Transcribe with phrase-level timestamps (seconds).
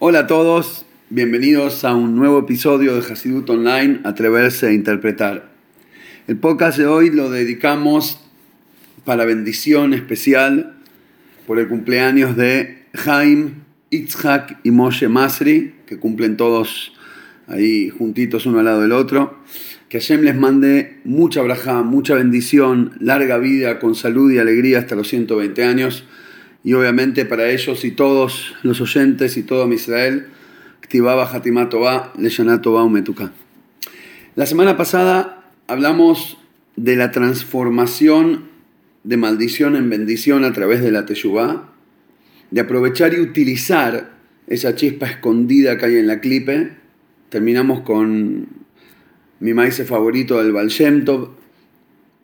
[0.00, 5.52] Hola a todos, bienvenidos a un nuevo episodio de Hasidut Online, Atreverse a Interpretar.
[6.26, 8.18] El podcast de hoy lo dedicamos
[9.04, 10.74] para bendición especial
[11.46, 13.52] por el cumpleaños de Jaime,
[13.90, 16.92] Itzhak y Moshe Masri, que cumplen todos
[17.46, 19.38] ahí juntitos uno al lado del otro.
[19.88, 24.96] Que Hashem les mande mucha braja, mucha bendición, larga vida con salud y alegría hasta
[24.96, 26.04] los 120 años
[26.64, 30.28] y obviamente para ellos y todos los oyentes y todo Israel.
[34.34, 36.38] La semana pasada hablamos
[36.76, 38.44] de la transformación
[39.04, 41.68] de maldición en bendición a través de la Teshuvah,
[42.50, 44.14] de aprovechar y utilizar
[44.46, 46.72] esa chispa escondida que hay en la clipe.
[47.28, 48.48] Terminamos con
[49.40, 50.70] mi maíz favorito del Baal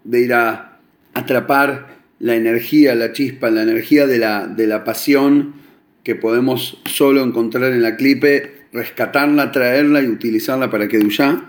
[0.04, 0.78] de ir a
[1.12, 5.54] atrapar la energía, la chispa, la energía de la, de la pasión
[6.04, 11.44] que podemos solo encontrar en la clipe, rescatarla, traerla y utilizarla para que duya.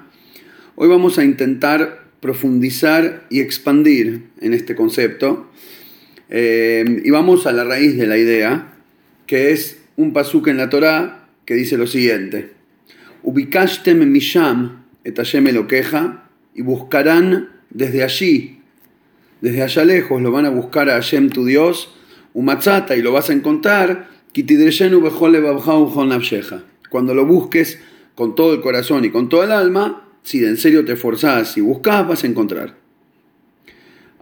[0.76, 5.52] Hoy vamos a intentar profundizar y expandir en este concepto.
[6.30, 8.74] Eh, y vamos a la raíz de la idea,
[9.28, 12.52] que es un pasuk en la Torá que dice lo siguiente:
[13.24, 15.18] Ubikashtem misham et
[15.52, 18.61] lo queja y buscarán desde allí
[19.42, 21.94] desde allá lejos lo van a buscar a Hashem tu Dios,
[22.34, 24.08] Umatzata, y lo vas a encontrar,
[26.90, 27.80] cuando lo busques
[28.16, 31.62] con todo el corazón y con todo el alma, si en serio te esforzás y
[31.62, 32.78] buscas, vas a encontrar.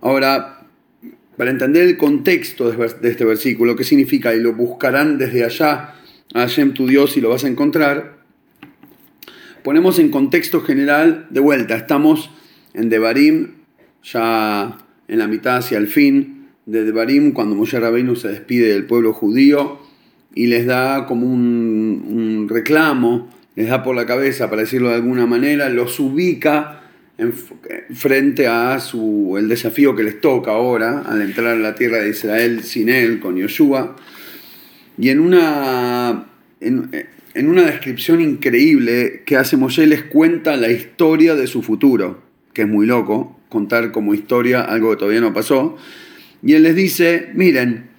[0.02, 0.68] Ahora,
[1.38, 5.96] para entender el contexto de este versículo, qué significa, y lo buscarán desde allá
[6.34, 8.20] a Hashem tu Dios y lo vas a encontrar,
[9.64, 12.32] ponemos en contexto general, de vuelta, estamos
[12.74, 13.56] en Devarim,
[14.04, 14.78] ya
[15.10, 19.12] en la mitad hacia el fin de Devarim, cuando Moshe Rabbeinu se despide del pueblo
[19.12, 19.80] judío
[20.36, 25.26] y les da como un, reclamo, les da por la cabeza, para decirlo de alguna
[25.26, 26.84] manera, los ubica
[27.18, 31.98] en, frente a su, el desafío que les toca ahora al entrar a la tierra
[31.98, 33.96] de Israel sin él, con Yoshua.
[35.00, 36.28] Y en una,
[36.60, 42.22] en una descripción increíble que hace Moshe les cuenta la historia de su futuro,
[42.54, 45.76] que es muy loco, contar como historia algo que todavía no pasó.
[46.42, 47.90] Y él les dice, miren,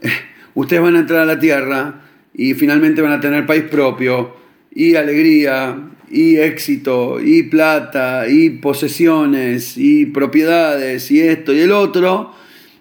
[0.54, 2.02] ustedes van a entrar a la tierra
[2.34, 4.36] y finalmente van a tener país propio
[4.72, 5.76] y alegría
[6.10, 12.32] y éxito y plata y posesiones y propiedades y esto y el otro.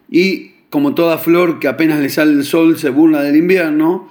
[0.10, 4.10] Y como toda flor que apenas le sale el sol se burla del invierno,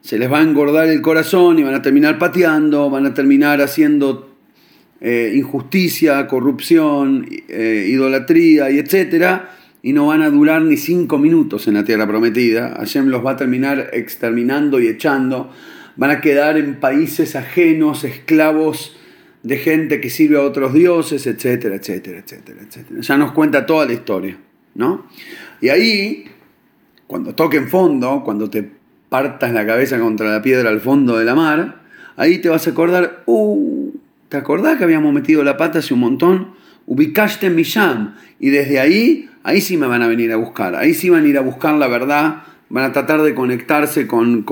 [0.00, 3.60] se les va a engordar el corazón y van a terminar pateando, van a terminar
[3.60, 4.27] haciendo
[5.00, 9.50] eh, injusticia, corrupción, eh, idolatría y etcétera,
[9.82, 12.74] y no van a durar ni cinco minutos en la tierra prometida.
[12.78, 15.52] Hashem los va a terminar exterminando y echando.
[15.96, 18.96] Van a quedar en países ajenos, esclavos
[19.42, 23.00] de gente que sirve a otros dioses, etcétera, etcétera, etcétera, etcétera.
[23.00, 24.36] Ya nos cuenta toda la historia,
[24.74, 25.06] ¿no?
[25.60, 26.24] Y ahí,
[27.06, 28.68] cuando toquen fondo, cuando te
[29.08, 31.82] partas la cabeza contra la piedra al fondo de la mar,
[32.16, 33.92] ahí te vas a acordar, uh,
[34.28, 36.54] ¿Te acordás que habíamos metido la pata hace un montón?
[36.86, 38.14] Ubicaste Misham.
[38.38, 40.76] Y desde ahí, ahí sí me van a venir a buscar.
[40.76, 42.42] Ahí sí van a ir a buscar la verdad.
[42.68, 44.44] Van a tratar de conectarse con,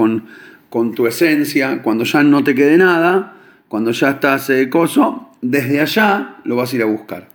[0.94, 1.82] tu esencia.
[1.82, 3.36] Cuando ya no te quede nada,
[3.68, 7.28] cuando ya estás eh, coso, desde allá lo vas a ir a buscar.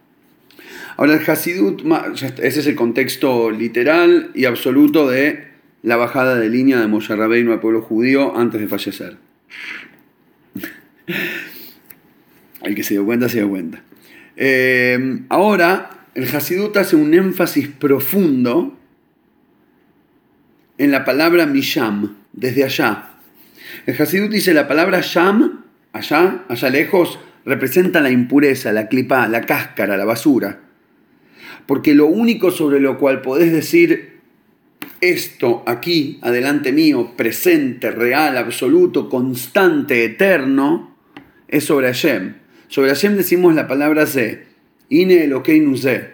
[0.98, 1.84] Ahora el Hasidut,
[2.40, 5.48] ese es el contexto literal y absoluto de
[5.84, 9.18] la bajada de línea de Moshe Rabbeinu al pueblo judío antes de fallecer.
[12.64, 13.84] El que se dio cuenta, se dio cuenta.
[14.36, 18.78] Eh, ahora, el Hasidut hace un énfasis profundo
[20.78, 23.12] en la palabra Misham, desde allá.
[23.86, 25.64] El Hasidut dice la palabra Sham,
[25.94, 30.60] allá, allá lejos, representa la impureza, la clipa, la cáscara, la basura.
[31.66, 34.20] Porque lo único sobre lo cual podés decir
[35.00, 40.96] esto aquí, adelante mío, presente, real, absoluto, constante, eterno,
[41.48, 42.41] es sobre Hashem.
[42.72, 44.46] Sobre Hashem decimos la palabra Ze.
[44.88, 46.12] Ine Elokeinu Ze.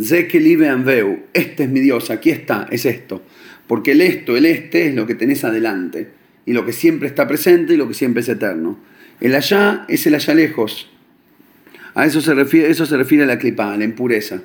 [0.00, 1.26] Ze que anveu.
[1.34, 3.22] Este es mi Dios, aquí está, es esto.
[3.66, 6.08] Porque el esto, el este es lo que tenés adelante.
[6.46, 8.78] Y lo que siempre está presente y lo que siempre es eterno.
[9.20, 10.88] El allá es el allá lejos.
[11.92, 14.40] A eso se refiere, eso se refiere a la clipa, la impureza.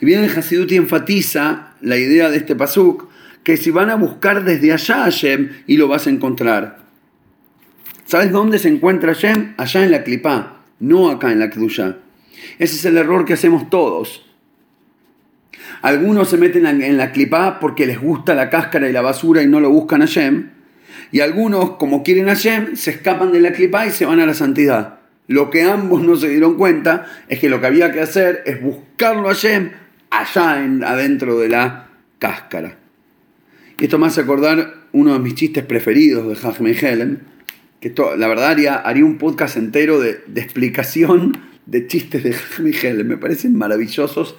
[0.00, 3.08] Y bien el Hasidut enfatiza la idea de este pasuk,
[3.42, 6.79] que si van a buscar desde allá a Hashem y lo vas a encontrar.
[8.10, 9.54] ¿Sabes dónde se encuentra Hashem?
[9.56, 11.98] Allá en la clipá, no acá en la Kdusha.
[12.58, 14.26] Ese es el error que hacemos todos.
[15.80, 19.46] Algunos se meten en la clipá porque les gusta la cáscara y la basura y
[19.46, 20.50] no lo buscan a Hashem.
[21.12, 24.26] Y algunos, como quieren a Hashem, se escapan de la clipa y se van a
[24.26, 24.98] la santidad.
[25.28, 28.60] Lo que ambos no se dieron cuenta es que lo que había que hacer es
[28.60, 29.70] buscarlo a Hashem
[30.10, 32.76] allá en, adentro de la cáscara.
[33.78, 37.29] Y esto me hace acordar uno de mis chistes preferidos de Jaime Helen,
[37.80, 43.08] que la verdad haría, haría, un podcast entero de, explicación de chistes de Jaime Helen,
[43.08, 44.36] me parecen maravillosos.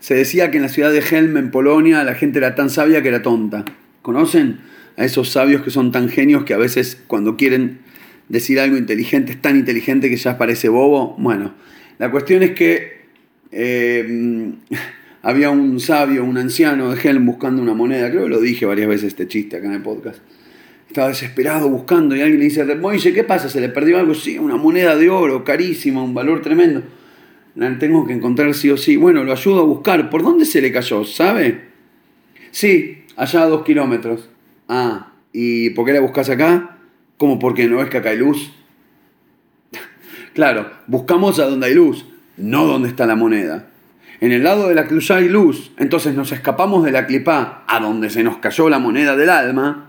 [0.00, 3.02] Se decía que en la ciudad de Helm, en Polonia, la gente era tan sabia
[3.02, 3.64] que era tonta.
[4.02, 4.60] ¿Conocen
[4.96, 7.80] a esos sabios que son tan genios que a veces cuando quieren
[8.28, 11.14] decir algo inteligente es tan inteligente que ya parece bobo?
[11.18, 11.54] Bueno,
[11.98, 13.00] la cuestión es que
[13.52, 14.52] eh,
[15.22, 18.88] había un sabio, un anciano de Helm buscando una moneda, creo que lo dije varias
[18.88, 20.20] veces este chiste acá en el podcast.
[20.88, 23.48] Estaba desesperado buscando y alguien le dice, Moise, ¿qué pasa?
[23.48, 24.14] ¿Se le perdió algo?
[24.14, 26.82] Sí, una moneda de oro, carísima, un valor tremendo.
[27.56, 28.96] La tengo que encontrar sí o sí.
[28.96, 30.10] Bueno, lo ayudo a buscar.
[30.10, 31.04] ¿Por dónde se le cayó?
[31.04, 31.68] ¿Sabe?
[32.50, 34.28] Sí, allá a dos kilómetros.
[34.68, 36.78] Ah, ¿y por qué la buscas acá?
[37.16, 38.52] ¿Cómo porque no es que acá hay luz?
[40.34, 42.04] claro, buscamos a donde hay luz,
[42.36, 43.68] no donde está la moneda.
[44.20, 47.80] En el lado de la cruz hay luz, entonces nos escapamos de la clipa a
[47.80, 49.85] donde se nos cayó la moneda del alma,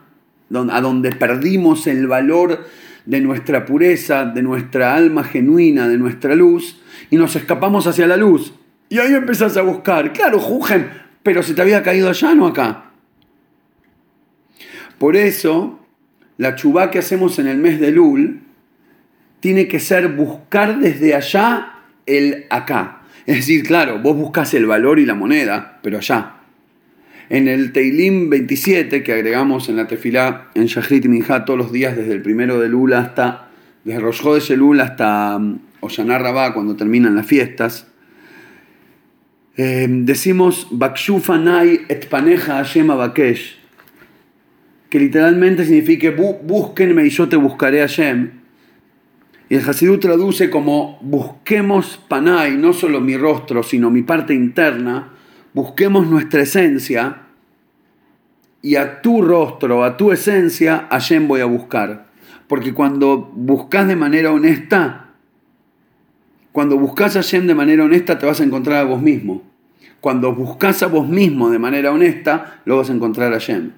[0.54, 2.66] a donde perdimos el valor
[3.06, 8.18] de nuestra pureza, de nuestra alma genuina, de nuestra luz, y nos escapamos hacia la
[8.18, 8.54] luz.
[8.90, 10.90] Y ahí empezás a buscar, claro, Jugen,
[11.24, 12.92] pero se te había caído allá, no acá.
[14.98, 15.80] Por eso,
[16.38, 18.42] la chubá que hacemos en el mes de Lul
[19.40, 21.74] tiene que ser buscar desde allá
[22.06, 23.02] el acá.
[23.26, 26.37] Es decir, claro, vos buscas el valor y la moneda, pero allá.
[27.30, 31.98] En el Teilim 27, que agregamos en la tefilá en Shahrit y todos los días,
[31.98, 33.50] desde el primero de Lula hasta,
[33.84, 37.88] desde Rosh de Lula hasta um, Oshaná Rabá, cuando terminan las fiestas,
[39.58, 43.58] eh, decimos Bakshufa Nai et Paneja Hashem Bakesh,
[44.90, 48.32] que literalmente significa búsquenme y yo te buscaré Hashem.
[49.50, 55.14] Y el Hasidú traduce como busquemos panay, no solo mi rostro, sino mi parte interna,
[55.58, 57.24] busquemos nuestra esencia
[58.62, 62.06] y a tu rostro, a tu esencia, Hashem voy a buscar.
[62.48, 65.08] Porque cuando buscas de manera honesta,
[66.52, 69.42] cuando buscas a Hashem de manera honesta, te vas a encontrar a vos mismo.
[70.00, 73.72] Cuando buscas a vos mismo de manera honesta, lo vas a encontrar a Hashem.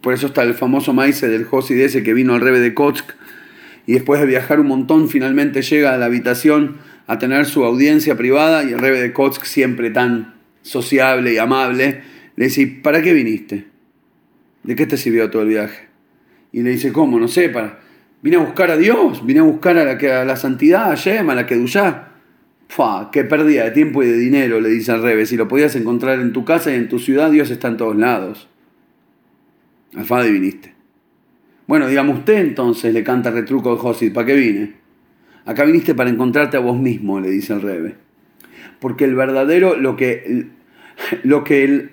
[0.00, 3.16] Por eso está el famoso maíz del Josi ese que vino al rebe de Kochk
[3.84, 6.76] y después de viajar un montón finalmente llega a la habitación
[7.10, 12.02] a tener su audiencia privada y el rebe de Kotsk, siempre tan sociable y amable,
[12.36, 13.66] le dice, ¿para qué viniste?
[14.62, 15.88] ¿De qué te sirvió todo el viaje?
[16.52, 17.18] Y le dice, ¿cómo?
[17.18, 17.80] No sé, para...
[18.22, 21.28] Vine a buscar a Dios, vine a buscar a la, a la santidad, a Shem,
[21.30, 22.12] a la Kedushá.
[22.68, 25.26] Fua, qué pérdida de tiempo y de dinero, le dice al rebe.
[25.26, 27.96] Si lo podías encontrar en tu casa y en tu ciudad, Dios está en todos
[27.96, 28.48] lados.
[29.96, 30.74] Al Fadi viniste.
[31.66, 34.79] Bueno, digamos usted entonces, le canta retruco de Josid, ¿para qué vine?
[35.50, 37.96] Acá viniste para encontrarte a vos mismo, le dice el Rebe.
[38.78, 40.46] Porque el verdadero, lo que,
[41.24, 41.90] lo que el,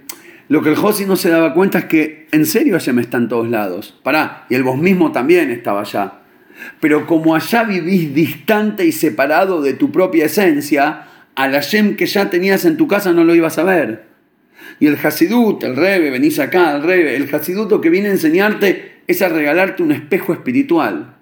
[0.48, 3.28] lo que el Josid no se daba cuenta es que en serio me está en
[3.28, 4.00] todos lados.
[4.04, 6.20] Pará, y el vos mismo también estaba allá.
[6.80, 12.30] Pero como allá vivís distante y separado de tu propia esencia, al Hashem que ya
[12.30, 14.04] tenías en tu casa no lo ibas a ver.
[14.80, 19.02] Y el Hasidut, el Rebe, venís acá, el Rebe, el Hasidut que viene a enseñarte
[19.08, 21.17] es a regalarte un espejo espiritual.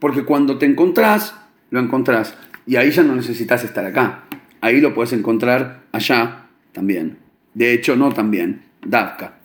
[0.00, 1.36] Porque cuando te encontrás,
[1.70, 2.34] lo encontrás.
[2.66, 4.24] Y ahí ya no necesitas estar acá.
[4.60, 7.18] Ahí lo puedes encontrar allá también.
[7.54, 8.62] De hecho, no también.
[8.84, 9.38] Davka.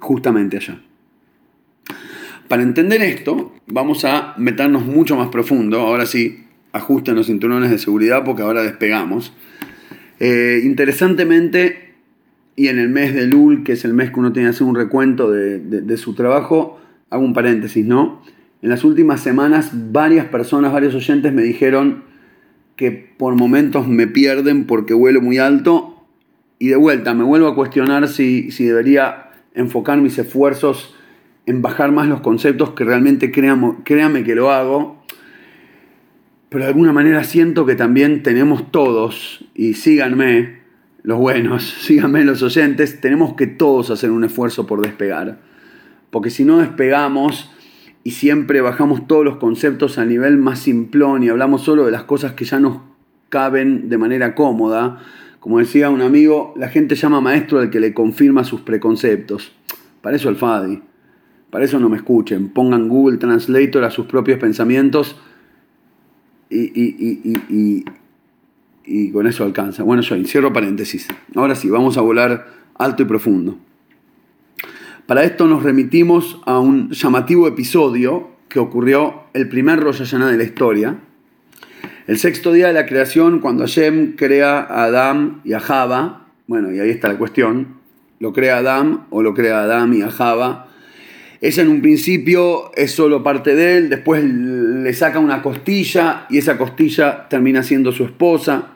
[0.00, 0.80] Justamente allá.
[2.48, 5.80] Para entender esto, vamos a meternos mucho más profundo.
[5.80, 9.34] Ahora sí, ajusten los cinturones de seguridad porque ahora despegamos.
[10.20, 11.94] Eh, interesantemente,
[12.56, 14.66] y en el mes de Lul, que es el mes que uno tiene que hacer
[14.66, 18.22] un recuento de, su trabajo, hago un paréntesis, ¿no?
[18.60, 22.04] En las últimas semanas varias personas, varios oyentes me dijeron
[22.76, 26.04] que por momentos me pierden porque vuelo muy alto
[26.58, 30.94] y de vuelta me vuelvo a cuestionar si, si debería enfocar mis esfuerzos
[31.46, 35.02] en bajar más los conceptos que realmente créame que lo hago.
[36.48, 40.58] Pero de alguna manera siento que también tenemos todos, y síganme,
[41.02, 45.38] los buenos, síganme los oyentes, tenemos que todos hacer un esfuerzo por despegar.
[46.10, 47.50] Porque si no despegamos
[48.08, 52.04] y siempre bajamos todos los conceptos a nivel más simplón y hablamos solo de las
[52.04, 52.78] cosas que ya nos
[53.28, 55.02] caben de manera cómoda,
[55.40, 59.52] como decía un amigo, la gente llama maestro al que le confirma sus preconceptos.
[60.00, 60.80] Para eso el FADI.
[61.50, 62.48] Para eso no me escuchen.
[62.48, 65.20] Pongan Google Translator a sus propios pensamientos
[66.48, 67.84] y, y
[68.86, 69.82] y con eso alcanza.
[69.82, 71.08] Bueno, yo cierro paréntesis.
[71.34, 72.46] Ahora sí, vamos a volar
[72.78, 73.58] alto y profundo.
[75.08, 80.42] Para esto nos remitimos a un llamativo episodio que ocurrió el primer Rosh de la
[80.42, 80.98] historia.
[82.06, 86.74] El sexto día de la creación, cuando Hashem crea a Adán y a Java, bueno,
[86.74, 87.78] y ahí está la cuestión,
[88.20, 90.68] lo crea Adán o lo crea Adán y a Java.
[91.40, 96.36] Esa en un principio es solo parte de él, después le saca una costilla y
[96.36, 98.72] esa costilla termina siendo su esposa.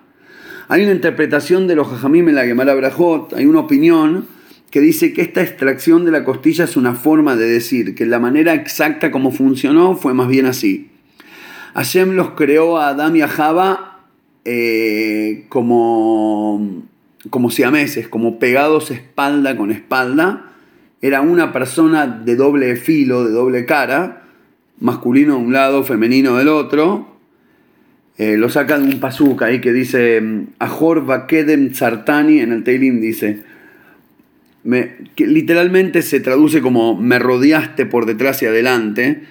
[0.69, 4.41] Hay una interpretación de los Jajamim en la Gemara Brajot, hay una opinión
[4.73, 8.19] que dice que esta extracción de la costilla es una forma de decir que la
[8.19, 10.89] manera exacta como funcionó fue más bien así.
[11.75, 14.01] Hashem los creó a Adam y a Java
[14.47, 16.85] eh, como,
[17.29, 20.53] como siameses, como pegados espalda con espalda.
[21.03, 24.23] Era una persona de doble filo, de doble cara,
[24.81, 27.19] masculino de un lado, femenino del otro.
[28.17, 33.03] Eh, lo saca de un pasuca ahí que dice Ahor Vakedem Tzartani, en el Teilim
[33.03, 33.52] dice
[34.65, 39.23] que literalmente se traduce como me rodeaste por detrás y adelante,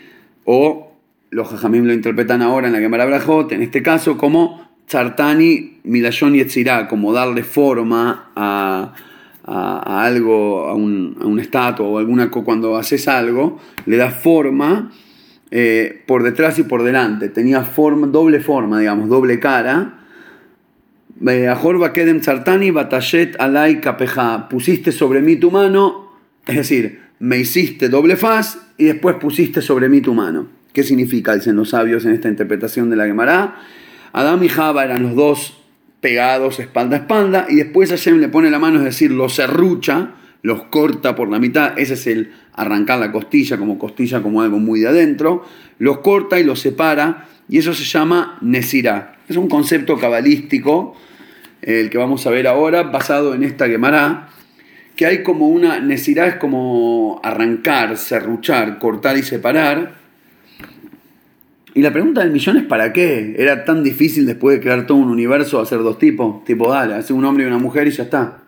[0.45, 0.91] o
[1.29, 6.33] los jajamim lo interpretan ahora en la Gemara Brajot, en este caso como Chartani Milayon
[6.33, 8.93] Yetzirá, como darle forma a,
[9.45, 14.91] algo, a un, a un estatua o alguna cuando haces algo, le das forma
[15.49, 17.29] eh, por detrás y por delante.
[17.29, 20.00] Tenía forma, doble forma, digamos, doble cara
[23.37, 23.81] alay
[24.49, 26.11] Pusiste sobre mí tu mano,
[26.47, 30.47] es decir, me hiciste doble faz y después pusiste sobre mí tu mano.
[30.73, 31.35] ¿Qué significa?
[31.35, 33.59] Dicen los sabios en esta interpretación de la Gemara.
[34.13, 35.61] Adán y Java eran los dos
[35.99, 40.15] pegados espalda a espalda y después Hashem le pone la mano, es decir, los serrucha,
[40.41, 41.77] los corta por la mitad.
[41.77, 45.45] Ese es el arrancar la costilla como costilla, como algo muy de adentro.
[45.77, 49.17] Los corta y los separa y eso se llama Nesirá.
[49.29, 50.95] Es un concepto cabalístico
[51.61, 54.29] el que vamos a ver ahora, basado en esta Gemara,
[54.95, 59.93] que hay como una necesidad, es como arrancar, serruchar, cortar y separar.
[61.73, 63.35] Y la pregunta del millón es ¿para qué?
[63.37, 67.15] Era tan difícil después de crear todo un universo hacer dos tipos, tipo dale, hacer
[67.15, 68.39] un hombre y una mujer y ya está.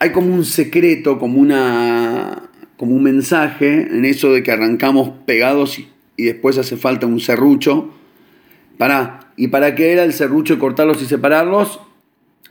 [0.00, 2.42] Hay como un secreto, como una
[2.76, 5.88] como un mensaje en eso de que arrancamos pegados y,
[6.24, 7.92] después hace falta un serrucho.
[8.78, 11.80] Para, ¿y para qué era el serrucho cortarlos y separarlos?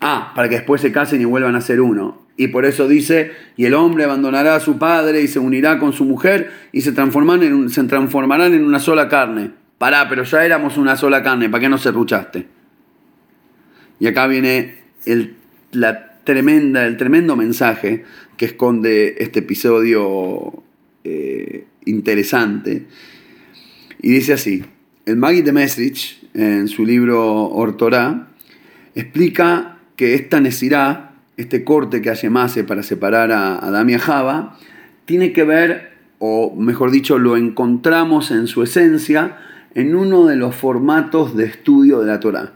[0.06, 2.28] Ah, para que después se casen y vuelvan a ser uno.
[2.36, 5.94] Y por eso dice, y el hombre abandonará a su padre y se unirá con
[5.94, 9.52] su mujer y se transformarán en, se transformarán en una sola carne.
[9.78, 12.48] Pará, pero ya éramos una sola carne, ¿para qué no se ruchaste?
[14.00, 15.36] Y acá viene el,
[15.72, 18.04] la tremenda, el tremendo mensaje
[18.36, 20.64] que esconde este episodio
[21.06, 22.88] eh, interesante.
[24.02, 24.66] Y dice así,
[25.06, 28.28] el Maggie de Mesrich, en su libro Ortorá,
[28.96, 29.73] explica
[30.04, 34.58] que esta necirá, este corte que hace Mase para separar a Adán y a Java,
[35.06, 39.38] tiene que ver, o mejor dicho, lo encontramos en su esencia
[39.76, 42.52] en uno de los formatos de estudio de la Torá.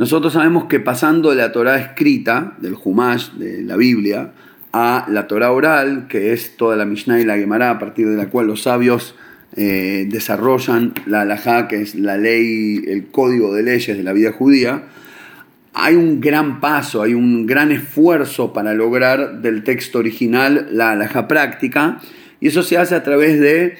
[0.00, 4.32] Nosotros sabemos que pasando de la Torá escrita, del Humash, de la Biblia,
[4.72, 8.16] a la Torá oral, que es toda la Mishnah y la Gemara, a partir de
[8.16, 9.14] la cual los sabios
[9.54, 14.32] eh, desarrollan la halajá, que es la ley, el código de leyes de la vida
[14.32, 14.82] judía,
[15.72, 21.28] hay un gran paso, hay un gran esfuerzo para lograr del texto original la alhaja
[21.28, 22.00] práctica,
[22.40, 23.76] y eso se hace a través de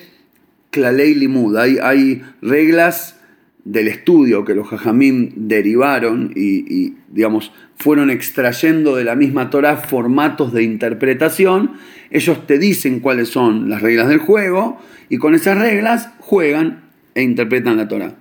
[0.70, 1.56] Klalei Limud.
[1.56, 3.16] Hay, reglas
[3.64, 10.52] del estudio que los jajamim derivaron y, digamos, fueron extrayendo de la misma Torah formatos
[10.52, 11.72] de interpretación.
[12.10, 17.22] Ellos te dicen cuáles son las reglas del juego y con esas reglas juegan e
[17.22, 18.14] interpretan la Torah.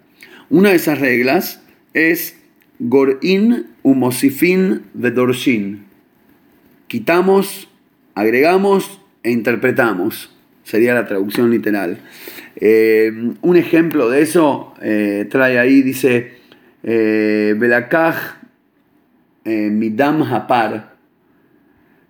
[0.49, 1.61] Una de esas reglas
[1.93, 2.38] es
[2.79, 5.85] Gorin umosifin vedorshin.
[6.87, 7.67] Quitamos,
[8.15, 10.33] agregamos e interpretamos.
[10.63, 11.99] Sería la traducción literal.
[12.55, 16.33] Eh, un ejemplo de eso eh, trae ahí, dice,
[16.83, 18.37] eh, Belakaj
[19.45, 20.95] midam hapar,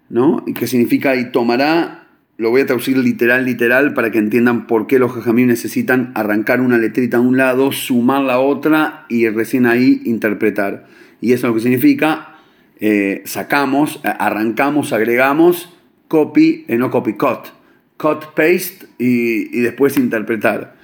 [0.10, 0.44] ¿no?
[0.44, 1.99] Que significa y tomará
[2.40, 6.62] lo voy a traducir literal, literal, para que entiendan por qué los jajamim necesitan arrancar
[6.62, 10.88] una letrita a un lado, sumar la otra y recién ahí interpretar.
[11.20, 12.38] Y eso es lo que significa,
[12.80, 15.78] eh, sacamos, arrancamos, agregamos,
[16.08, 17.50] copy, eh, no copy, cut.
[17.98, 20.76] Cut, paste y, después interpretar.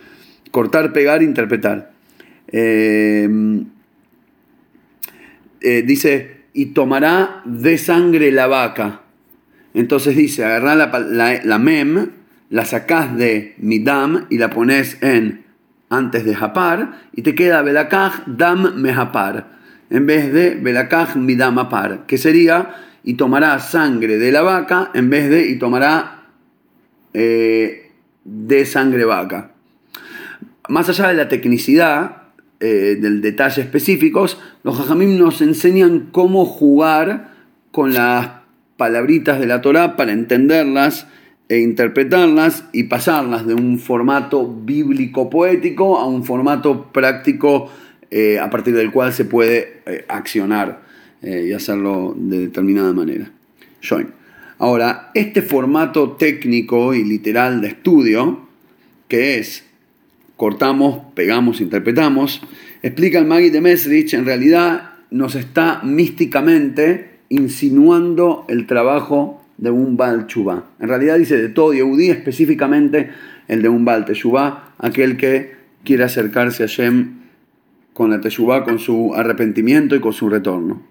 [0.52, 1.94] Cortar, pegar, interpretar.
[2.50, 3.30] Eh,
[5.62, 9.05] dice, y tomará de sangre la vaca
[9.76, 12.10] entonces dice, agarrá la, mem,
[12.50, 15.44] la sacás de midam y la pones en
[15.90, 19.56] antes de japar y te queda belakaj dam mehapar
[19.90, 25.10] en vez de belakaj midam apar, que sería y tomará sangre de la vaca en
[25.10, 26.24] vez de y tomará
[27.14, 27.92] eh,
[28.24, 29.52] de sangre vaca.
[30.68, 32.24] Más allá de la tecnicidad,
[32.60, 37.36] eh, del detalle específicos, los jajamim nos enseñan cómo jugar
[37.72, 38.45] con las
[38.78, 41.08] palabritas de la Torah para entenderlas
[41.48, 47.70] e interpretarlas y pasarlas de un formato bíblico poético a un formato práctico
[48.10, 50.84] eh, a partir del cual se puede eh, accionar
[51.22, 53.32] y hacerlo de determinada manera.
[53.82, 54.10] Join.
[54.58, 58.48] Ahora, este formato técnico y literal de estudio,
[59.08, 59.66] que es
[60.38, 62.42] cortamos, pegamos, interpretamos,
[62.82, 69.98] explica el Magui de Mesrich, en realidad nos está místicamente insinuando el trabajo de un
[69.98, 70.66] Baal Chubá.
[70.80, 73.12] En realidad dice de todo Yehudí, específicamente
[73.48, 77.20] el de un Baal Teshuvá, aquel que quiere acercarse a Shem
[77.94, 80.82] con la Teshuvá, con su arrepentimiento y con su retorno.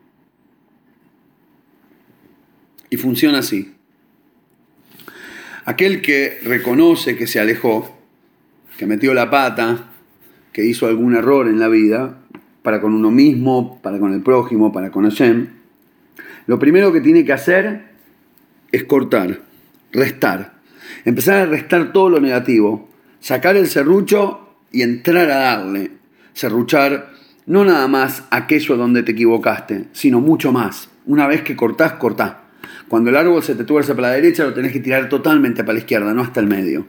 [2.90, 3.74] Y funciona así.
[5.64, 7.98] Aquel que reconoce que se alejó,
[8.78, 9.90] que metió la pata,
[10.52, 12.18] que hizo algún error en la vida,
[12.62, 15.48] para con uno mismo, para con el prójimo, para con Hashem,
[16.46, 17.84] lo primero que tiene que hacer
[18.72, 19.40] es cortar,
[19.92, 20.54] restar.
[21.04, 22.88] Empezar a restar todo lo negativo,
[23.20, 25.90] sacar el serrucho y entrar a darle.
[26.32, 27.12] Serruchar
[27.46, 30.88] no nada más aquello donde te equivocaste, sino mucho más.
[31.06, 32.44] Una vez que cortás, cortá.
[32.88, 35.74] Cuando el árbol se te tuerce para la derecha, lo tenés que tirar totalmente para
[35.74, 36.86] la izquierda, no hasta el medio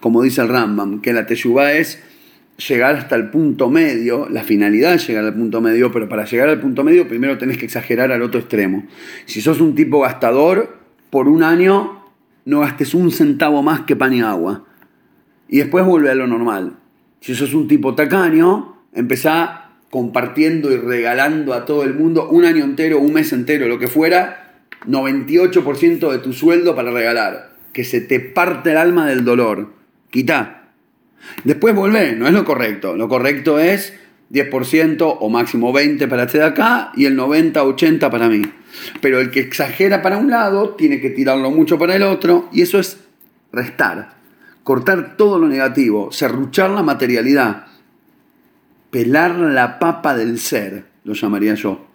[0.00, 2.02] como dice el Rambam, que la teshuvah es
[2.56, 6.48] llegar hasta el punto medio, la finalidad es llegar al punto medio, pero para llegar
[6.48, 8.84] al punto medio primero tenés que exagerar al otro extremo.
[9.26, 10.78] Si sos un tipo gastador,
[11.10, 12.04] por un año
[12.44, 14.64] no gastes un centavo más que pan y agua.
[15.48, 16.76] Y después vuelve a lo normal.
[17.20, 22.64] Si sos un tipo tacaño, empezá compartiendo y regalando a todo el mundo un año
[22.64, 27.56] entero, un mes entero, lo que fuera, 98% de tu sueldo para regalar.
[27.72, 29.76] Que se te parte el alma del dolor
[30.10, 30.55] quita.
[31.44, 32.96] Después volvé, no es lo correcto.
[32.96, 33.94] Lo correcto es
[34.32, 38.42] 10% o máximo 20% para este de acá y el 90-80% para mí.
[39.00, 42.62] Pero el que exagera para un lado tiene que tirarlo mucho para el otro y
[42.62, 42.98] eso es
[43.52, 44.16] restar,
[44.62, 47.66] cortar todo lo negativo, serruchar la materialidad,
[48.90, 51.86] pelar la papa del ser, lo llamaría yo.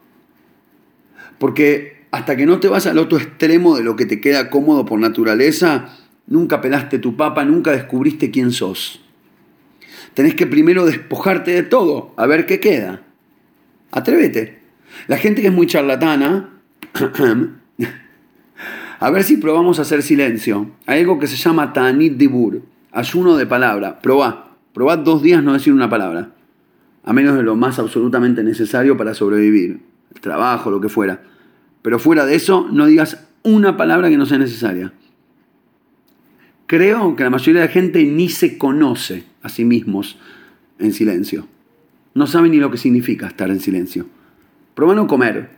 [1.38, 4.86] Porque hasta que no te vas al otro extremo de lo que te queda cómodo
[4.86, 9.01] por naturaleza, nunca pelaste tu papa, nunca descubriste quién sos.
[10.13, 13.02] Tenés que primero despojarte de todo, a ver qué queda.
[13.91, 14.60] Atrévete.
[15.08, 16.50] La gente que es muy charlatana,
[19.00, 20.71] a ver si probamos a hacer silencio.
[20.86, 24.00] Hay algo que se llama Tanit Dibur, ayuno de palabra.
[24.00, 24.58] Probá.
[24.74, 26.32] Probá dos días no decir una palabra.
[27.04, 29.82] A menos de lo más absolutamente necesario para sobrevivir.
[30.13, 31.21] El trabajo, lo que fuera.
[31.82, 34.93] Pero fuera de eso, no digas una palabra que no sea necesaria.
[36.71, 40.17] Creo que la mayoría de la gente ni se conoce a sí mismos
[40.79, 41.45] en silencio.
[42.13, 44.05] No sabe ni lo que significa estar en silencio.
[44.73, 45.49] Prueba no comer.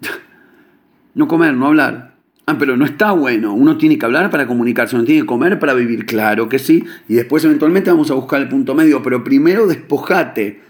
[1.14, 2.16] no comer, no hablar.
[2.44, 3.54] Ah, pero no está bueno.
[3.54, 6.82] Uno tiene que hablar para comunicarse, uno tiene que comer para vivir, claro que sí.
[7.06, 9.04] Y después eventualmente vamos a buscar el punto medio.
[9.04, 10.60] Pero primero despojate.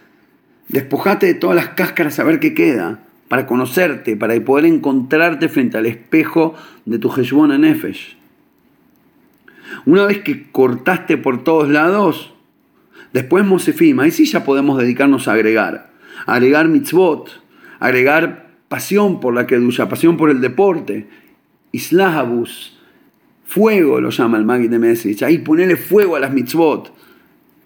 [0.68, 3.00] Despojate de todas las cáscaras a ver qué queda.
[3.28, 8.16] Para conocerte, para poder encontrarte frente al espejo de tu en Nefesh.
[9.85, 12.35] Una vez que cortaste por todos lados,
[13.12, 15.90] después Mosefim, ahí sí ya podemos dedicarnos a agregar.
[16.26, 17.42] Agregar mitzvot,
[17.79, 21.09] agregar pasión por la kedusha, pasión por el deporte,
[21.72, 22.79] islahabus,
[23.46, 25.22] fuego lo llama el Magui de Mesich.
[25.22, 26.92] Ahí ponele fuego a las mitzvot,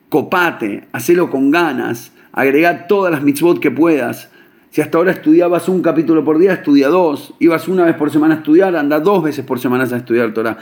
[0.09, 4.31] copate, hacelo con ganas, agregar todas las mitzvot que puedas.
[4.71, 7.35] Si hasta ahora estudiabas un capítulo por día, estudia dos.
[7.41, 10.59] Ibas una vez por semana a estudiar, anda dos veces por semana a estudiar Torah.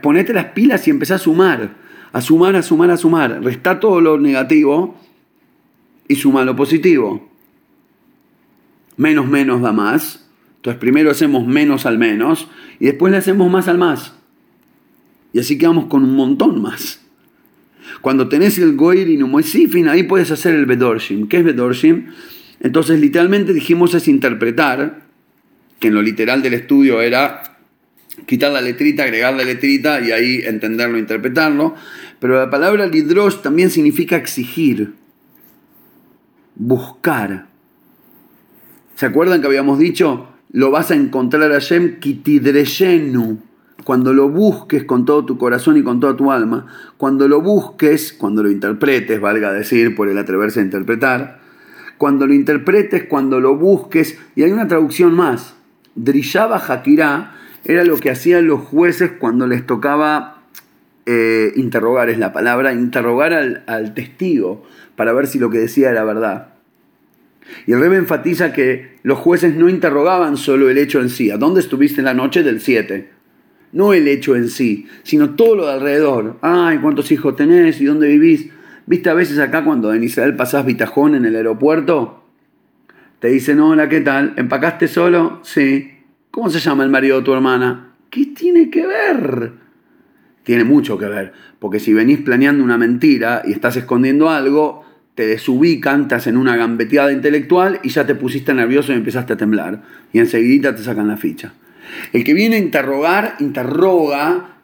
[0.00, 1.70] Ponete las pilas y empezá a sumar.
[2.12, 3.42] A sumar, a sumar, a sumar.
[3.42, 4.96] Resta todo lo negativo
[6.08, 7.28] y suma lo positivo.
[8.96, 10.26] Menos menos da más.
[10.56, 14.14] Entonces primero hacemos menos al menos y después le hacemos más al más.
[15.32, 17.00] Y así quedamos con un montón más.
[18.00, 19.18] Cuando tenés el Goir y
[19.88, 21.28] ahí puedes hacer el Bedorshim.
[21.28, 22.06] ¿Qué es Bedorshim?
[22.62, 25.02] Entonces, literalmente dijimos es interpretar,
[25.80, 27.58] que en lo literal del estudio era
[28.24, 31.74] quitar la letrita, agregar la letrita y ahí entenderlo, interpretarlo.
[32.20, 34.94] Pero la palabra lidrosh también significa exigir,
[36.54, 37.48] buscar.
[38.94, 40.28] ¿Se acuerdan que habíamos dicho?
[40.52, 43.40] Lo vas a encontrar a Shem kitidreyenu.
[43.82, 48.12] Cuando lo busques con todo tu corazón y con toda tu alma, cuando lo busques,
[48.12, 51.41] cuando lo interpretes, valga decir, por el atreverse a interpretar,
[51.98, 54.18] cuando lo interpretes, cuando lo busques.
[54.34, 55.54] Y hay una traducción más.
[55.94, 60.42] Drishaba Hakira era lo que hacían los jueces cuando les tocaba
[61.04, 65.90] eh, interrogar es la palabra, interrogar al, al, testigo para ver si lo que decía
[65.90, 66.54] era verdad.
[67.66, 71.38] Y el rey enfatiza que los jueces no interrogaban solo el hecho en sí, ¿a
[71.38, 73.10] dónde estuviste en la noche del 7?
[73.72, 76.36] No el hecho en sí, sino todo lo de alrededor.
[76.42, 78.50] Ay, ¿cuántos hijos tenés y dónde vivís?
[78.86, 82.24] ¿Viste a veces acá cuando en Israel pasás bitajón en el aeropuerto?
[83.20, 84.34] Te dicen, hola, ¿qué tal?
[84.36, 85.40] ¿Empacaste solo?
[85.44, 85.92] Sí.
[86.30, 87.92] ¿Cómo se llama el marido de tu hermana?
[88.10, 89.52] ¿Qué tiene que ver?
[90.42, 95.26] Tiene mucho que ver, porque si venís planeando una mentira y estás escondiendo algo, te
[95.26, 99.82] desubican, te hacen una gambeteada intelectual y ya te pusiste nervioso y empezaste a temblar.
[100.12, 101.52] Y enseguida te sacan la ficha.
[102.12, 104.56] El que viene a interrogar, interroga,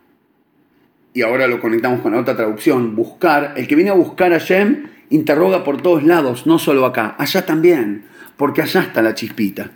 [1.14, 3.54] y ahora lo conectamos con la otra traducción, buscar.
[3.56, 7.46] El que viene a buscar a Shem, interroga por todos lados, no solo acá, allá
[7.46, 8.04] también,
[8.36, 9.70] porque allá está la chispita.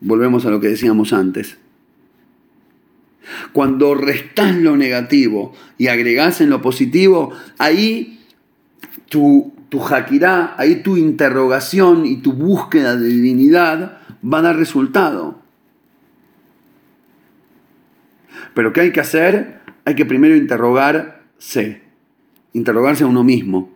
[0.00, 1.58] Volvemos a lo que decíamos antes.
[3.52, 8.20] Cuando restás lo negativo y agregás en lo positivo, ahí
[9.08, 9.80] tu, tu
[10.56, 15.40] ahí tu interrogación y tu búsqueda de divinidad va a dar resultado.
[18.54, 19.61] Pero ¿qué hay que hacer?
[19.84, 21.82] Hay que primero interrogarse,
[22.52, 23.70] interrogarse a uno mismo,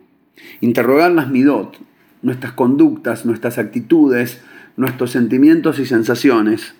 [0.61, 1.77] interrogar las midot,
[2.21, 4.41] nuestras conductas, nuestras actitudes,
[4.77, 6.75] nuestros sentimientos y sensaciones.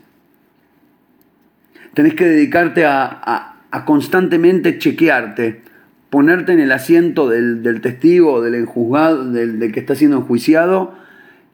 [1.93, 3.53] Tenés que dedicarte a,
[3.85, 5.61] constantemente chequearte,
[6.09, 10.95] ponerte en el asiento del, testigo, del enjuzgado, del, del que está siendo enjuiciado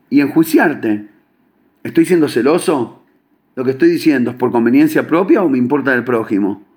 [0.09, 1.07] y enjuiciarte.
[1.83, 3.03] ¿Estoy siendo celoso?
[3.55, 6.72] ¿Lo que estoy diciendo es por conveniencia propia o me importa el prójimo?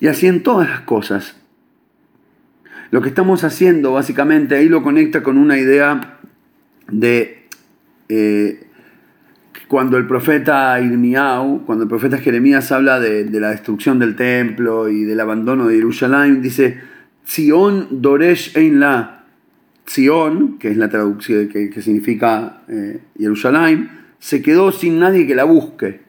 [0.00, 1.36] Y así en todas las cosas.
[2.90, 6.18] Lo que estamos haciendo, básicamente, ahí lo conecta con una idea
[6.90, 7.46] de
[8.08, 8.66] eh,
[9.68, 15.04] cuando el profeta Irmiau, cuando el profeta Jeremías habla de, la destrucción del templo y
[15.04, 16.80] del abandono de Jerusalén, dice,
[17.24, 19.26] Sion Doresh Ein La,
[19.86, 25.44] Sion, que es la traducción que, significa eh, Jerusalén, se quedó sin nadie que la
[25.44, 26.00] busque.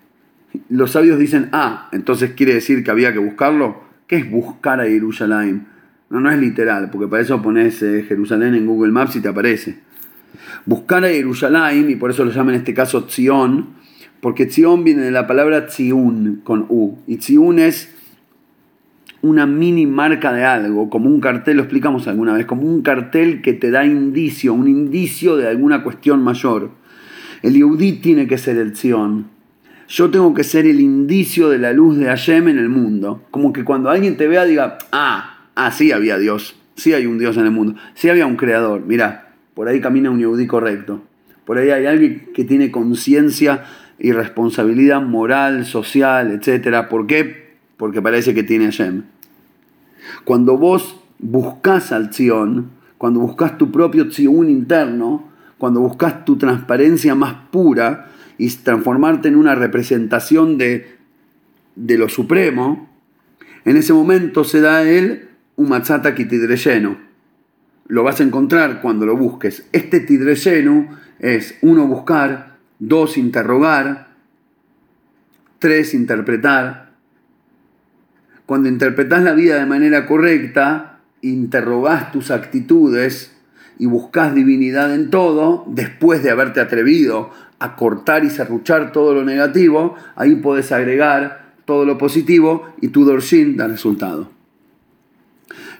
[0.70, 3.82] Los sabios dicen, ah, entonces quiere decir que había que buscarlo.
[4.08, 5.68] ¿Qué es buscar a Jerusalén?
[6.10, 9.30] No, no es literal, porque para eso pones eh, Jerusalén en Google Maps y te
[9.30, 9.80] aparece.
[10.66, 13.70] Buscar a Jerusalén, y por eso lo llaman en este caso Tzion,
[14.20, 17.94] porque Tzion viene de la palabra Tziun con U, y Tziun es
[19.22, 23.42] una mini marca de algo, como un cartel, lo explicamos alguna vez, como un cartel
[23.42, 26.72] que te da indicio, un indicio de alguna cuestión mayor.
[27.42, 29.28] El Yehudí tiene que ser el Zion.
[29.92, 33.24] Yo tengo que ser el indicio de la luz de Hashem en el mundo.
[33.30, 37.20] Como que cuando alguien te vea diga, ah, ah, sí había Dios, sí hay un
[37.20, 41.02] Dios en el mundo, sí había un creador, mira, por ahí camina un Yehudí correcto.
[41.44, 43.66] Por ahí hay alguien que tiene conciencia
[44.00, 46.88] y responsabilidad moral, social, etc.
[46.90, 47.42] ¿Por qué?
[47.82, 49.06] porque parece que tiene Hashem.
[50.24, 55.24] Cuando vos buscas al Zion, cuando buscas tu propio Tzion interno,
[55.58, 60.96] cuando buscas tu transparencia más pura y transformarte en una representación de,
[61.76, 62.90] de lo supremo,
[63.66, 66.98] en ese momento se da el Umatzata Kitidreyeno.
[67.86, 69.68] Lo vas a encontrar cuando lo busques.
[69.74, 70.88] Este Tidreyenu
[71.20, 74.08] es uno buscar, dos interrogar,
[75.60, 76.94] tres interpretar,
[78.48, 83.38] cuando interpretás la vida de manera correcta, interrogás tus actitudes
[83.78, 87.30] y buscas divinidad en todo, después de haberte atrevido
[87.62, 93.06] a cortar y serruchar todo lo negativo, ahí podés agregar todo lo positivo y tu
[93.06, 94.32] dorshin da resultado.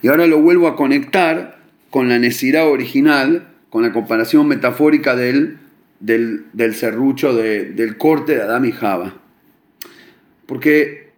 [0.04, 1.58] Y ahora lo vuelvo a conectar
[1.90, 5.58] con la necesidad original, con la comparación metafórica del,
[6.00, 9.16] del, serrucho, del corte de Adán y Java.
[10.46, 11.10] Porque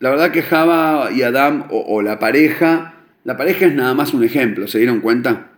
[0.00, 4.24] la verdad que Java y Adam o, la pareja, la pareja es nada más un
[4.24, 5.53] ejemplo, ¿se dieron cuenta?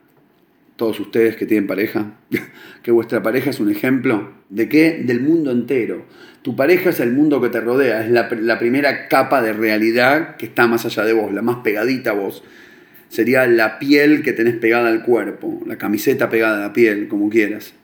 [0.76, 2.12] Todos ustedes que tienen pareja,
[2.82, 4.30] que vuestra pareja es un ejemplo.
[4.48, 5.02] ¿De qué?
[5.04, 6.04] Del mundo entero.
[6.42, 10.46] Tu pareja es el mundo que te rodea, es la, primera capa de realidad que
[10.46, 12.44] está más allá de vos, la más pegadita a vos.
[13.08, 17.30] Sería la piel que tenés pegada al cuerpo, la camiseta pegada a la piel, como
[17.30, 17.74] quieras.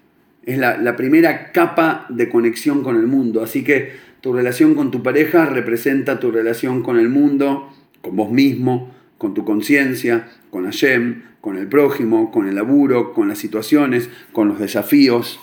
[0.44, 3.42] Es la, la primera capa de conexión con el mundo.
[3.42, 8.30] Así que tu relación con tu pareja representa tu relación con el mundo, con vos
[8.30, 14.08] mismo, con tu conciencia, con Hashem, con el prójimo, con el laburo, con las situaciones,
[14.32, 15.40] con los desafíos.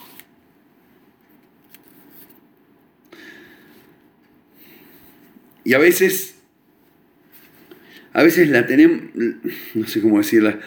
[5.65, 6.39] Y a veces,
[8.13, 9.01] a veces la tenemos,
[9.75, 10.57] no sé cómo decirla,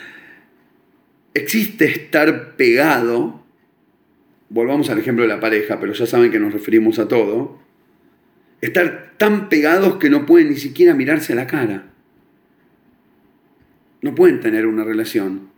[1.33, 3.43] existe estar pegado,
[4.51, 7.59] volvamos al ejemplo de la pareja, pero ya saben que nos referimos a todo,
[8.61, 11.92] estar tan pegados que no pueden ni siquiera mirarse a la cara.
[14.03, 15.49] No pueden tener una relación,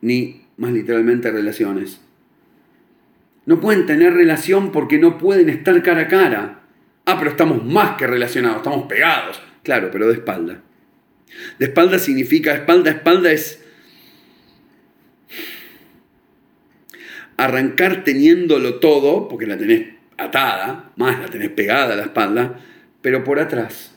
[0.00, 2.00] ni más literalmente relaciones.
[3.46, 6.60] No pueden tener relación porque no pueden estar cara a cara.
[7.06, 9.40] Ah, pero estamos más que relacionados, estamos pegados.
[9.62, 10.62] Claro, pero de espalda.
[11.58, 13.62] De espalda significa, espalda, espalda es
[17.36, 22.60] arrancar teniéndolo todo, porque la tenés atada, más la tenés pegada a la espalda,
[23.02, 23.94] pero por atrás,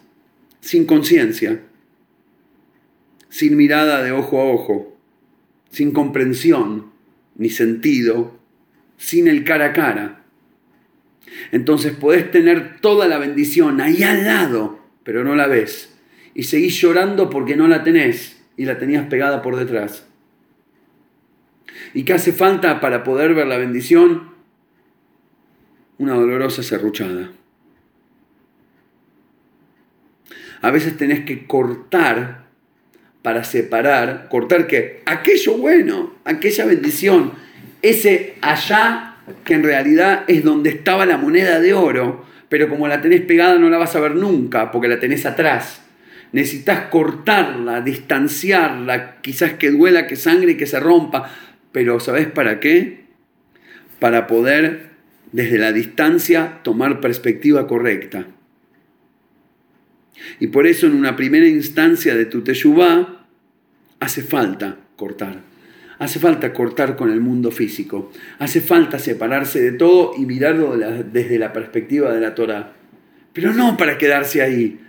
[0.60, 1.62] sin conciencia,
[3.30, 4.98] sin mirada de ojo a ojo,
[5.72, 6.92] sin comprensión
[7.36, 8.38] ni sentido,
[8.98, 10.24] sin el cara a cara.
[11.52, 15.96] Entonces podés tener toda la bendición ahí al lado, pero no la ves.
[16.34, 20.06] Y seguís llorando porque no la tenés y la tenías pegada por detrás.
[21.94, 24.32] ¿Y qué hace falta para poder ver la bendición?
[25.98, 27.32] Una dolorosa serruchada.
[30.62, 32.49] A veces tenés que cortar
[33.22, 37.34] para separar, cortar que aquello bueno, aquella bendición,
[37.82, 43.02] ese allá que en realidad es donde estaba la moneda de oro, pero como la
[43.02, 45.82] tenés pegada no la vas a ver nunca porque la tenés atrás.
[46.32, 51.30] Necesitas cortarla, distanciarla, quizás que duela, que sangre y que se rompa,
[51.72, 53.06] pero ¿sabes para qué?
[54.00, 54.90] Para poder
[55.32, 58.26] desde la distancia tomar perspectiva correcta.
[60.40, 63.26] Y por eso en una primera instancia de tu teshuvá
[64.00, 65.42] hace falta cortar.
[66.00, 68.12] Hace falta cortar con el mundo físico.
[68.40, 72.74] Hace falta separarse de todo y mirarlo desde la perspectiva de la Torah.
[73.34, 74.80] Pero no para quedarse ahí.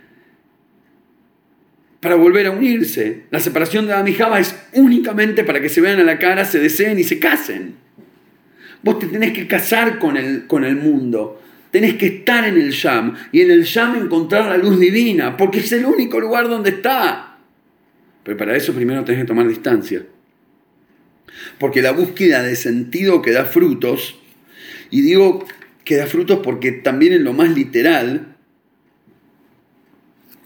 [1.99, 3.25] Para volver a unirse.
[3.31, 6.99] La separación de Java es únicamente para que se vean a la cara, se deseen
[7.01, 7.75] y se casen.
[8.83, 11.43] Vos te tenés que casar con el, con el mundo.
[11.71, 15.61] Tenés que estar en el Yam y en el Yam encontrar la luz divina, porque
[15.61, 17.39] es el único lugar donde está.
[18.25, 20.05] Pero para eso primero tenés que tomar distancia.
[21.59, 24.19] Porque la búsqueda de sentido que da frutos,
[24.91, 25.47] y digo
[25.85, 28.37] que da frutos porque también en lo más literal,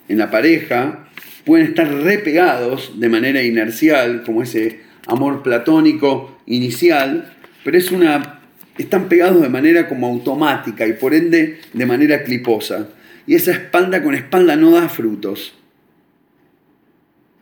[0.08, 1.08] en la pareja,
[1.44, 7.32] pueden estar repegados de manera inercial, como ese amor platónico inicial,
[7.64, 8.40] pero es una,
[8.78, 12.88] están pegados de manera como automática y por ende de manera cliposa.
[13.26, 15.54] Y esa espalda con espalda no da frutos.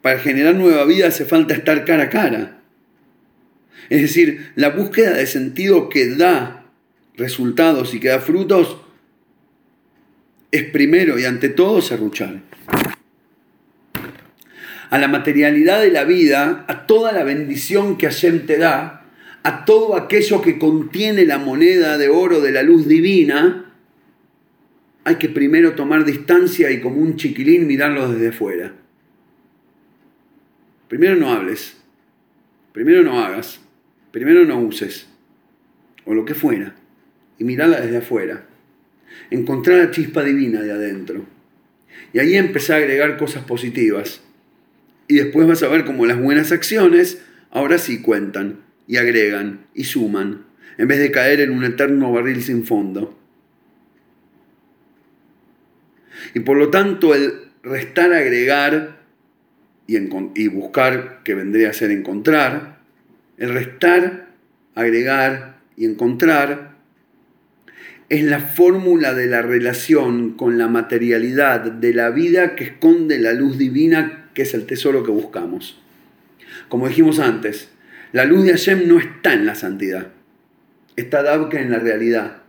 [0.01, 2.59] Para generar nueva vida hace falta estar cara a cara.
[3.89, 6.65] Es decir, la búsqueda de sentido que da
[7.17, 8.79] resultados y que da frutos
[10.51, 12.41] es primero y ante todo serruchar.
[14.91, 19.02] A la materialidad de la vida, a toda la bendición que Hashem te da,
[19.43, 23.73] a todo aquello que contiene la moneda de oro de la luz divina,
[25.05, 28.73] hay que primero tomar distancia y como un chiquilín mirarlo desde fuera.
[30.89, 31.77] Primero no hables,
[32.73, 33.63] primero no hagas,
[34.13, 35.07] Primero no uses,
[36.05, 36.75] o lo que fuera,
[37.39, 38.45] y mirarla desde afuera.
[39.31, 41.25] Encontrar la chispa divina de adentro.
[42.13, 44.21] Y ahí empezar a agregar cosas positivas.
[45.09, 49.85] Y después vas a ver cómo las buenas acciones ahora sí cuentan, y agregan, y
[49.85, 50.45] suman,
[50.79, 53.19] en vez de caer en un eterno barril sin fondo.
[56.35, 59.03] Y por lo tanto el restar, agregar
[59.87, 59.97] y,
[60.35, 62.79] y buscar, que vendría a ser encontrar,
[63.39, 64.29] el restar,
[64.75, 66.73] agregar y encontrar
[68.09, 73.33] es la fórmula de la relación con la materialidad de la vida que esconde la
[73.33, 75.81] luz divina que es el tesoro que buscamos.
[76.69, 77.71] Como dijimos antes,
[78.13, 80.09] la luz de Hashem no está en la santidad,
[80.97, 82.43] está que en la realidad.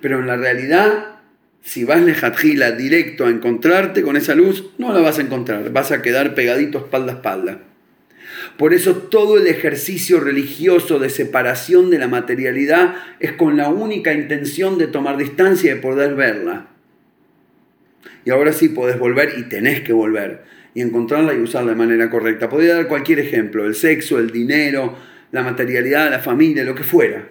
[0.00, 1.18] Pero en la realidad,
[1.62, 5.92] si vas lejatjila directo a encontrarte con esa luz, no la vas a encontrar, vas
[5.92, 7.58] a quedar pegadito espalda a espalda.
[8.56, 14.14] Por eso todo el ejercicio religioso de separación de la materialidad es con la única
[14.14, 16.68] intención de tomar distancia y de poder verla.
[18.24, 22.10] Y ahora sí podés volver y tenés que volver y encontrarla y usarla de manera
[22.10, 22.48] correcta.
[22.48, 24.96] Podría dar cualquier ejemplo, el sexo, el dinero,
[25.32, 27.28] la materialidad, la familia, lo que fuera.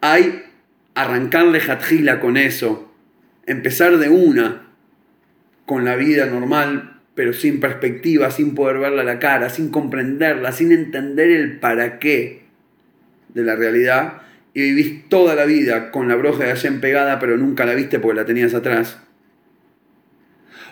[0.00, 0.42] Hay
[0.94, 2.92] arrancarle jatjila con eso,
[3.46, 4.68] empezar de una
[5.66, 10.52] con la vida normal pero sin perspectiva, sin poder verla a la cara, sin comprenderla,
[10.52, 12.44] sin entender el para qué
[13.34, 14.22] de la realidad,
[14.54, 17.98] y vivís toda la vida con la broja de Hashem pegada, pero nunca la viste
[17.98, 19.00] porque la tenías atrás.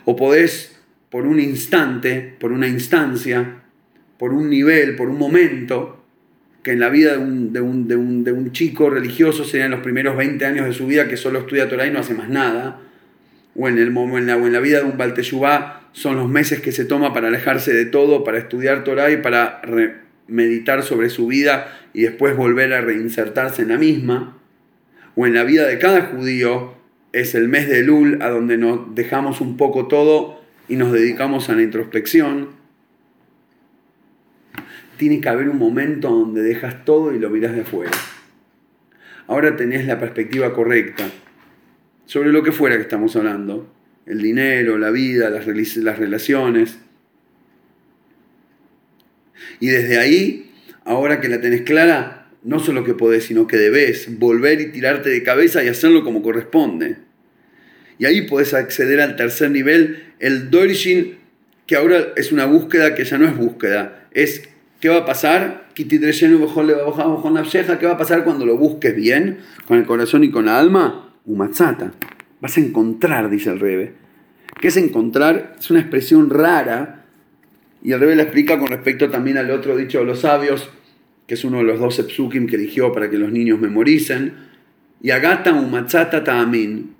[0.06, 0.78] O podés,
[1.10, 3.56] por un instante, por una instancia,
[4.18, 6.04] por un nivel, por un momento,
[6.62, 9.72] que en la vida de un, de un, de un, de un chico religioso serían
[9.72, 12.28] los primeros 20 años de su vida que solo estudia Torah y no hace más
[12.28, 12.80] nada.
[13.56, 16.60] O en, el, en, la, o en la vida de un Balteyubá son los meses
[16.60, 19.60] que se toma para alejarse de todo, para estudiar Torah y para
[20.28, 24.38] meditar sobre su vida y después volver a reinsertarse en la misma.
[25.16, 26.76] O en la vida de cada judío
[27.12, 31.48] es el mes de Lul, a donde nos dejamos un poco todo y nos dedicamos
[31.48, 32.50] a la introspección.
[34.96, 37.92] Tiene que haber un momento donde dejas todo y lo miras de afuera.
[39.26, 41.04] Ahora tenés la perspectiva correcta
[42.06, 43.72] sobre lo que fuera que estamos hablando.
[44.06, 46.78] El dinero, la vida, las, las relaciones.
[49.58, 50.52] Y desde ahí,
[50.84, 55.10] ahora que la tenés clara, no solo que podés, sino que debes volver y tirarte
[55.10, 56.98] de cabeza y hacerlo como corresponde.
[57.98, 61.18] Y ahí puedes acceder al tercer nivel, el Dorishin,
[61.66, 64.48] que ahora es una búsqueda que ya no es búsqueda, es
[64.80, 65.66] ¿qué va a pasar?
[65.74, 71.12] ¿Qué va a pasar cuando lo busques bien, con el corazón y con la alma?
[71.24, 71.94] Umatzata.
[72.40, 73.94] Vas a encontrar, dice el Rebe.
[74.60, 75.56] ¿Qué es encontrar?
[75.58, 77.06] Es una expresión rara,
[77.82, 80.70] y el Rebe la explica con respecto también al otro dicho de los sabios,
[81.26, 84.32] que es uno de los dos psukim que eligió para que los niños memoricen.
[85.02, 86.94] Y agata umatzata ta'amin.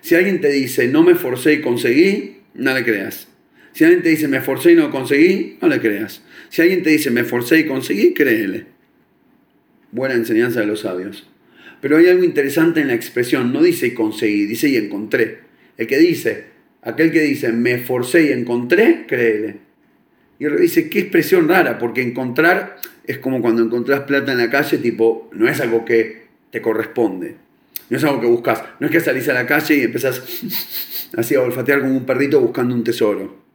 [0.00, 3.28] Si alguien te dice, no me forcé y conseguí, no le creas.
[3.72, 6.22] Si alguien te dice, me forcé y no conseguí, no le creas.
[6.48, 8.66] Si alguien te dice, me forcé y conseguí, créele.
[9.90, 11.28] Buena enseñanza de los sabios.
[11.80, 13.52] Pero hay algo interesante en la expresión.
[13.52, 15.40] No dice y conseguí, dice y encontré.
[15.76, 16.46] El que dice,
[16.82, 19.67] aquel que dice, me forcé y encontré, créele.
[20.38, 24.78] Y dice, qué expresión rara, porque encontrar es como cuando encontrás plata en la calle,
[24.78, 27.36] tipo, no es algo que te corresponde.
[27.90, 28.62] No es algo que buscas.
[28.80, 30.22] No es que salís a la calle y empezás
[31.16, 33.48] así a olfatear como un perrito buscando un tesoro.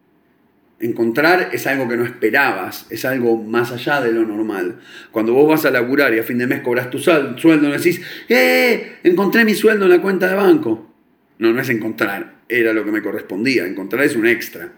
[0.79, 4.81] Encontrar es algo que no esperabas, es algo más allá de lo normal.
[5.11, 8.01] Cuando vos vas a laburar y a fin de mes cobras tu sueldo, no decís,
[8.27, 8.97] ¡eh!
[9.03, 10.91] Encontré mi sueldo en la cuenta de banco.
[11.37, 13.65] No, no es encontrar, era lo que me correspondía.
[13.65, 14.71] Encontrar es un extra.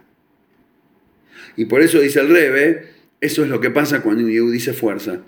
[1.56, 2.88] Y por eso dice el Rebe,
[3.22, 5.22] eso es lo que pasa cuando un dice fuerza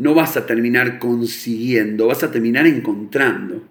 [0.00, 3.68] no vas a terminar consiguiendo, vas a terminar encontrando.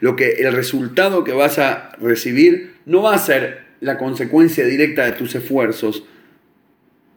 [0.00, 5.04] Lo que el resultado que vas a recibir no va a ser la consecuencia directa
[5.04, 6.04] de tus esfuerzos.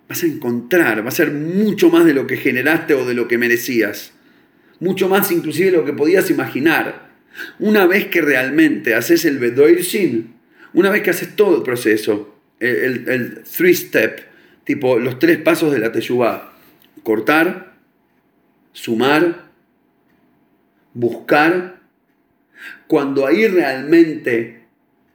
[0.09, 3.29] Vas a encontrar, va a ser mucho más de lo que generaste o de lo
[3.29, 4.11] que merecías.
[4.81, 7.11] Mucho más inclusive de lo que podías imaginar.
[7.57, 10.33] Una vez que realmente haces el Bedoir Shin,
[10.73, 14.21] una vez que haces todo el proceso, el, el, three step,
[14.63, 16.53] tipo los tres pasos de la Teshuvah,
[17.03, 17.73] cortar,
[18.73, 19.45] sumar,
[20.93, 21.79] buscar,
[22.87, 24.65] cuando ahí realmente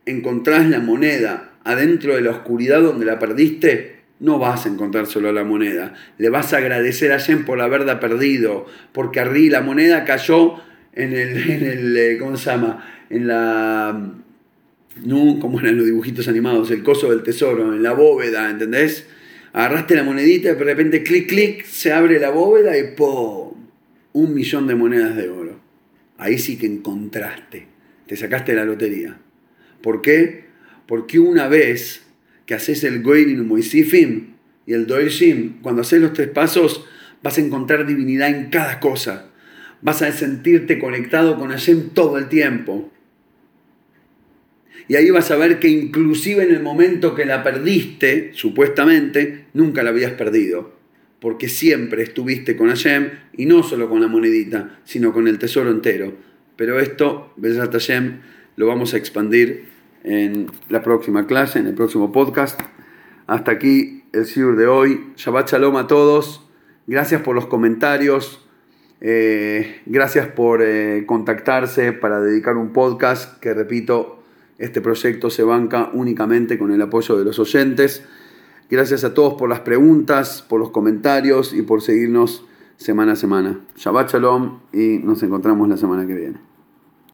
[0.06, 5.32] encontrás la moneda adentro de la oscuridad donde la perdiste, no vas a encontrar solo
[5.32, 5.94] la moneda.
[6.18, 10.56] Le vas a agradecer a Jen por haberla perdido, porque arriba la moneda cayó
[10.92, 12.86] en el, en el, eh, ¿cómo se llama?
[13.08, 14.14] En la,
[14.96, 19.06] no, como eran los dibujitos animados, el coso del tesoro, en la bóveda, ¿entendés?
[19.52, 23.54] Agarraste la monedita y de repente clic, clic, se abre la bóveda y ¡pum!
[24.12, 25.60] Un millón de monedas de oro.
[26.18, 27.66] Ahí sí que encontraste,
[28.06, 29.18] te sacaste la lotería.
[29.80, 30.44] ¿Por qué?
[30.86, 32.02] Porque una vez
[32.46, 34.34] que haces el Goirin Moisifim
[34.66, 36.84] y el Doishim, cuando haces los tres pasos,
[37.22, 39.30] vas a encontrar divinidad en cada cosa.
[39.82, 42.92] Vas a sentirte conectado con Hashem todo el tiempo.
[44.90, 49.84] Y ahí vas a ver que inclusive en el momento que la perdiste, supuestamente, nunca
[49.84, 50.72] la habías perdido.
[51.20, 55.70] Porque siempre estuviste con Hashem y no solo con la monedita, sino con el tesoro
[55.70, 56.14] entero.
[56.56, 58.18] Pero esto, Besat Hashem,
[58.56, 59.66] lo vamos a expandir
[60.02, 62.60] en la próxima clase, en el próximo podcast.
[63.28, 65.12] Hasta aquí el Sir de hoy.
[65.14, 66.50] Shabbat Shalom a todos.
[66.88, 68.44] Gracias por los comentarios.
[69.00, 74.19] Eh, gracias por eh, contactarse para dedicar un podcast que, repito,
[74.60, 78.04] este proyecto se banca únicamente con el apoyo de los oyentes.
[78.70, 82.44] Gracias a todos por las preguntas, por los comentarios y por seguirnos
[82.76, 83.58] semana a semana.
[83.76, 86.49] Shabbat Shalom y nos encontramos la semana que viene.